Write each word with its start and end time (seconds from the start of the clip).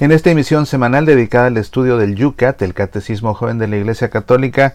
En 0.00 0.12
esta 0.12 0.30
emisión 0.30 0.64
semanal 0.64 1.04
dedicada 1.04 1.48
al 1.48 1.58
estudio 1.58 1.98
del 1.98 2.16
Yucat, 2.16 2.62
el 2.62 2.72
Catecismo 2.72 3.34
Joven 3.34 3.58
de 3.58 3.68
la 3.68 3.76
Iglesia 3.76 4.08
Católica, 4.08 4.74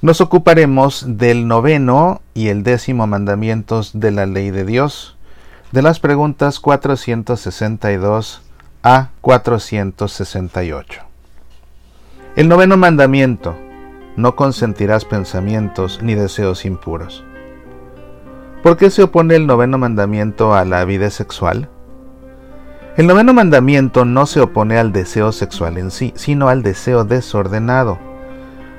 nos 0.00 0.22
ocuparemos 0.22 1.04
del 1.06 1.46
noveno 1.46 2.22
y 2.32 2.48
el 2.48 2.62
décimo 2.62 3.06
mandamientos 3.06 3.90
de 3.92 4.12
la 4.12 4.24
ley 4.24 4.50
de 4.50 4.64
Dios, 4.64 5.18
de 5.72 5.82
las 5.82 6.00
preguntas 6.00 6.58
462 6.58 8.40
a 8.82 9.10
468. 9.20 11.02
El 12.36 12.48
noveno 12.48 12.78
mandamiento, 12.78 13.54
no 14.16 14.36
consentirás 14.36 15.04
pensamientos 15.04 16.00
ni 16.02 16.14
deseos 16.14 16.64
impuros. 16.64 17.22
¿Por 18.62 18.78
qué 18.78 18.88
se 18.88 19.02
opone 19.02 19.36
el 19.36 19.46
noveno 19.46 19.76
mandamiento 19.76 20.54
a 20.54 20.64
la 20.64 20.82
vida 20.86 21.10
sexual? 21.10 21.68
El 22.94 23.06
noveno 23.06 23.32
mandamiento 23.32 24.04
no 24.04 24.26
se 24.26 24.42
opone 24.42 24.76
al 24.76 24.92
deseo 24.92 25.32
sexual 25.32 25.78
en 25.78 25.90
sí, 25.90 26.12
sino 26.14 26.48
al 26.48 26.62
deseo 26.62 27.04
desordenado. 27.04 27.98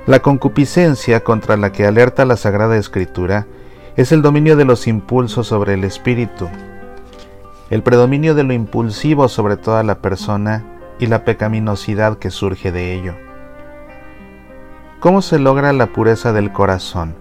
La 0.05 0.20
concupiscencia 0.20 1.23
contra 1.23 1.58
la 1.58 1.72
que 1.72 1.88
alerta 1.88 2.23
la 2.23 2.38
Sagrada 2.38 2.77
Escritura 2.77 3.48
es 3.95 4.12
el 4.12 4.22
dominio 4.22 4.55
de 4.55 4.66
los 4.66 4.86
impulsos 4.86 5.48
sobre 5.48 5.73
el 5.73 5.84
espíritu, 5.84 6.48
el 7.72 7.81
predominio 7.81 8.36
de 8.36 8.44
lo 8.44 8.53
impulsivo 8.53 9.27
sobre 9.30 9.58
toda 9.58 9.81
la 9.81 9.95
persona 9.95 10.64
y 11.00 11.08
la 11.08 11.25
pecaminosidad 11.25 12.20
que 12.20 12.30
surge 12.30 12.72
de 12.72 12.94
ello. 12.94 13.16
¿Cómo 15.00 15.23
se 15.23 15.39
logra 15.39 15.73
la 15.73 15.88
pureza 15.88 16.34
del 16.34 16.52
corazón? 16.52 17.16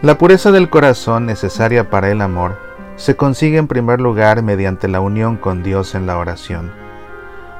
La 0.00 0.16
pureza 0.16 0.50
del 0.50 0.70
corazón 0.70 1.26
necesaria 1.26 1.90
para 1.90 2.10
el 2.10 2.22
amor 2.22 2.67
se 2.98 3.14
consigue 3.14 3.58
en 3.58 3.68
primer 3.68 4.00
lugar 4.00 4.42
mediante 4.42 4.88
la 4.88 5.00
unión 5.00 5.36
con 5.36 5.62
Dios 5.62 5.94
en 5.94 6.06
la 6.06 6.18
oración. 6.18 6.72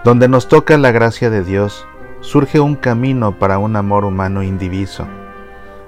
Donde 0.03 0.29
nos 0.29 0.49
toca 0.49 0.77
la 0.77 0.91
gracia 0.91 1.31
de 1.31 1.45
Dios, 1.45 1.87
surge 2.21 2.59
un 2.59 2.75
camino 2.75 3.39
para 3.39 3.59
un 3.59 3.77
amor 3.77 4.05
humano 4.05 4.43
indiviso. 4.43 5.07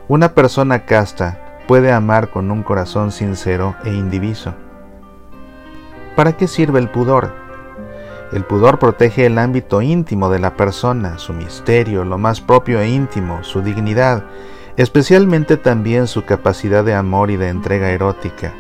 Una 0.06 0.34
persona 0.34 0.87
casta 0.87 1.59
puede 1.67 1.91
amar 1.91 2.31
con 2.31 2.53
un 2.53 2.62
corazón 2.62 3.11
sincero 3.11 3.75
e 3.84 3.93
indiviso. 3.93 4.55
¿Para 6.15 6.37
qué 6.37 6.47
sirve 6.47 6.78
el 6.78 6.89
pudor? 6.89 7.33
El 8.33 8.45
pudor 8.45 8.78
protege 8.78 9.27
el 9.27 9.37
ámbito 9.37 9.83
íntimo 9.83 10.31
de 10.31 10.39
la 10.39 10.55
persona, 10.56 11.19
su 11.19 11.33
misterio, 11.33 12.05
lo 12.05 12.19
más 12.19 12.41
propio 12.41 12.78
e 12.81 12.89
íntimo, 12.89 13.43
su 13.43 13.62
dignidad, 13.62 14.23
especialmente 14.77 15.56
también 15.56 16.06
su 16.06 16.25
capacidad 16.25 16.84
de 16.84 16.95
amor 16.95 17.33
y 17.33 17.37
de 17.37 17.48
entrega 17.48 17.91
erótica 17.91 18.55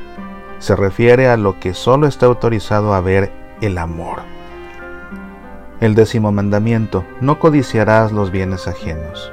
se 0.60 0.76
refiere 0.76 1.28
a 1.28 1.36
lo 1.36 1.58
que 1.58 1.74
solo 1.74 2.06
está 2.06 2.26
autorizado 2.26 2.94
a 2.94 3.00
ver 3.00 3.32
el 3.60 3.78
amor. 3.78 4.18
El 5.80 5.94
décimo 5.94 6.30
mandamiento, 6.30 7.04
no 7.20 7.38
codiciarás 7.38 8.12
los 8.12 8.30
bienes 8.30 8.68
ajenos. 8.68 9.32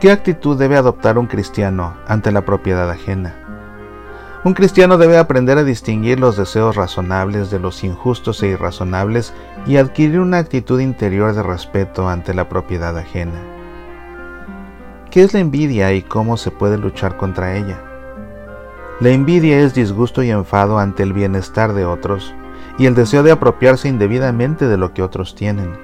¿Qué 0.00 0.10
actitud 0.10 0.58
debe 0.58 0.76
adoptar 0.76 1.16
un 1.16 1.26
cristiano 1.26 1.94
ante 2.06 2.32
la 2.32 2.44
propiedad 2.44 2.90
ajena? 2.90 3.36
Un 4.42 4.52
cristiano 4.52 4.98
debe 4.98 5.16
aprender 5.16 5.56
a 5.56 5.64
distinguir 5.64 6.20
los 6.20 6.36
deseos 6.36 6.76
razonables 6.76 7.50
de 7.50 7.60
los 7.60 7.82
injustos 7.84 8.42
e 8.42 8.48
irrazonables 8.48 9.32
y 9.66 9.78
adquirir 9.78 10.20
una 10.20 10.38
actitud 10.38 10.80
interior 10.80 11.32
de 11.34 11.42
respeto 11.42 12.08
ante 12.08 12.34
la 12.34 12.48
propiedad 12.48 12.98
ajena. 12.98 13.40
¿Qué 15.10 15.22
es 15.22 15.32
la 15.32 15.40
envidia 15.40 15.92
y 15.92 16.02
cómo 16.02 16.36
se 16.36 16.50
puede 16.50 16.76
luchar 16.76 17.16
contra 17.16 17.56
ella? 17.56 17.93
La 19.00 19.10
envidia 19.10 19.58
es 19.58 19.74
disgusto 19.74 20.22
y 20.22 20.30
enfado 20.30 20.78
ante 20.78 21.02
el 21.02 21.12
bienestar 21.12 21.72
de 21.72 21.84
otros 21.84 22.32
y 22.78 22.86
el 22.86 22.94
deseo 22.94 23.24
de 23.24 23.32
apropiarse 23.32 23.88
indebidamente 23.88 24.68
de 24.68 24.76
lo 24.76 24.94
que 24.94 25.02
otros 25.02 25.34
tienen. 25.34 25.76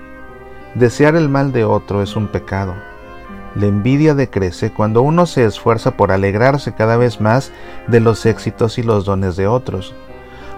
Desear 0.76 1.16
el 1.16 1.28
mal 1.28 1.50
de 1.50 1.64
otro 1.64 2.02
es 2.02 2.14
un 2.14 2.28
pecado. 2.28 2.74
La 3.56 3.66
envidia 3.66 4.14
decrece 4.14 4.72
cuando 4.72 5.02
uno 5.02 5.26
se 5.26 5.44
esfuerza 5.44 5.96
por 5.96 6.12
alegrarse 6.12 6.72
cada 6.72 6.96
vez 6.96 7.20
más 7.20 7.50
de 7.88 7.98
los 7.98 8.24
éxitos 8.26 8.78
y 8.78 8.84
los 8.84 9.04
dones 9.04 9.34
de 9.34 9.48
otros, 9.48 9.92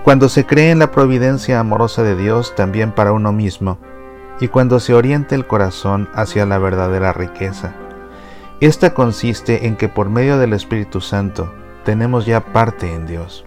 cuando 0.05 0.29
se 0.29 0.45
cree 0.45 0.71
en 0.71 0.79
la 0.79 0.91
providencia 0.91 1.59
amorosa 1.59 2.03
de 2.03 2.17
Dios 2.17 2.55
también 2.55 2.93
para 2.93 3.13
uno 3.13 3.33
mismo, 3.33 3.79
y 4.41 4.49
cuando 4.49 4.79
se 4.79 4.93
orienta 4.93 5.35
el 5.35 5.47
corazón 5.47 6.11
hacia 6.13 6.45
la 6.45 6.59
verdadera 6.59 7.15
riqueza. 7.15 7.73
Esta 8.61 8.93
consiste 8.93 9.67
en 9.67 9.77
que 9.77 9.89
por 9.89 10.11
medio 10.11 10.37
del 10.37 10.53
Espíritu 10.53 11.01
Santo, 11.01 11.51
tenemos 11.85 12.27
ya 12.27 12.41
parte 12.41 12.93
en 12.93 13.07
Dios. 13.07 13.45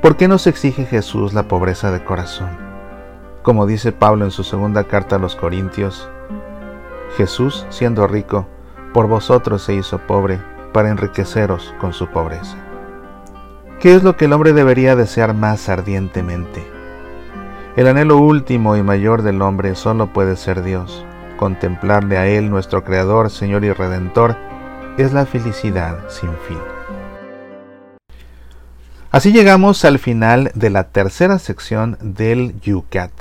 ¿Por 0.00 0.16
qué 0.16 0.28
nos 0.28 0.46
exige 0.46 0.84
Jesús 0.84 1.32
la 1.32 1.44
pobreza 1.44 1.90
de 1.90 2.02
corazón? 2.04 2.50
Como 3.42 3.66
dice 3.66 3.92
Pablo 3.92 4.24
en 4.24 4.30
su 4.30 4.44
segunda 4.44 4.84
carta 4.84 5.16
a 5.16 5.18
los 5.18 5.36
Corintios, 5.36 6.08
Jesús, 7.16 7.66
siendo 7.70 8.06
rico, 8.06 8.46
por 8.94 9.06
vosotros 9.06 9.62
se 9.62 9.74
hizo 9.74 9.98
pobre 9.98 10.40
para 10.72 10.90
enriqueceros 10.90 11.74
con 11.80 11.92
su 11.92 12.06
pobreza. 12.08 12.56
¿Qué 13.80 13.94
es 13.94 14.02
lo 14.02 14.16
que 14.16 14.26
el 14.26 14.32
hombre 14.32 14.52
debería 14.52 14.96
desear 14.96 15.34
más 15.34 15.68
ardientemente? 15.68 16.64
El 17.76 17.88
anhelo 17.88 18.18
último 18.18 18.76
y 18.76 18.82
mayor 18.82 19.22
del 19.22 19.42
hombre 19.42 19.74
solo 19.74 20.12
puede 20.12 20.36
ser 20.36 20.62
Dios. 20.62 21.04
Contemplarle 21.36 22.16
a 22.16 22.26
Él, 22.26 22.50
nuestro 22.50 22.84
Creador, 22.84 23.30
Señor 23.30 23.64
y 23.64 23.72
Redentor, 23.72 24.36
es 24.98 25.12
la 25.12 25.26
felicidad 25.26 25.98
sin 26.08 26.30
fin. 26.46 26.71
Así 29.12 29.30
llegamos 29.30 29.84
al 29.84 29.98
final 29.98 30.50
de 30.54 30.70
la 30.70 30.84
tercera 30.84 31.38
sección 31.38 31.98
del 32.00 32.58
Yucat, 32.62 33.12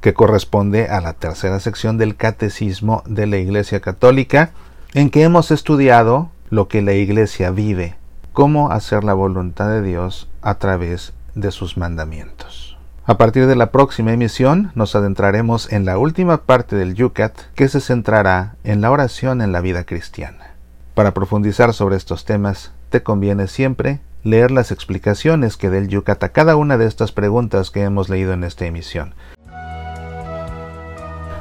que 0.00 0.14
corresponde 0.14 0.88
a 0.88 1.02
la 1.02 1.12
tercera 1.12 1.60
sección 1.60 1.98
del 1.98 2.16
Catecismo 2.16 3.02
de 3.04 3.26
la 3.26 3.36
Iglesia 3.36 3.80
Católica, 3.80 4.52
en 4.94 5.10
que 5.10 5.24
hemos 5.24 5.50
estudiado 5.50 6.30
lo 6.48 6.68
que 6.68 6.80
la 6.80 6.94
Iglesia 6.94 7.50
vive, 7.50 7.96
cómo 8.32 8.70
hacer 8.70 9.04
la 9.04 9.12
voluntad 9.12 9.68
de 9.68 9.82
Dios 9.82 10.26
a 10.40 10.54
través 10.54 11.12
de 11.34 11.50
sus 11.50 11.76
mandamientos. 11.76 12.78
A 13.04 13.18
partir 13.18 13.46
de 13.46 13.56
la 13.56 13.70
próxima 13.70 14.14
emisión 14.14 14.72
nos 14.74 14.96
adentraremos 14.96 15.70
en 15.70 15.84
la 15.84 15.98
última 15.98 16.44
parte 16.44 16.76
del 16.76 16.94
Yucat 16.94 17.38
que 17.54 17.68
se 17.68 17.82
centrará 17.82 18.54
en 18.64 18.80
la 18.80 18.90
oración 18.90 19.42
en 19.42 19.52
la 19.52 19.60
vida 19.60 19.84
cristiana. 19.84 20.54
Para 20.94 21.12
profundizar 21.12 21.74
sobre 21.74 21.96
estos 21.96 22.24
temas, 22.24 22.72
te 22.90 23.02
conviene 23.02 23.46
siempre 23.46 24.00
leer 24.22 24.50
las 24.50 24.72
explicaciones 24.72 25.56
que 25.56 25.70
del 25.70 25.88
Yucat 25.88 26.22
a 26.24 26.30
cada 26.30 26.56
una 26.56 26.78
de 26.78 26.86
estas 26.86 27.12
preguntas 27.12 27.70
que 27.70 27.82
hemos 27.82 28.08
leído 28.08 28.32
en 28.32 28.44
esta 28.44 28.66
emisión. 28.66 29.14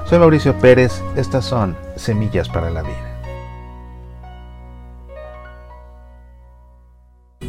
Soy 0.05 0.19
Mauricio 0.19 0.57
Pérez, 0.59 1.01
estas 1.15 1.45
son 1.45 1.75
Semillas 1.95 2.47
para 2.47 2.69
la 2.69 2.83
Vida. 2.83 3.14